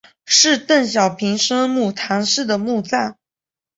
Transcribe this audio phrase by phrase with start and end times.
[0.25, 3.19] 是邓小平生母谈氏的墓葬。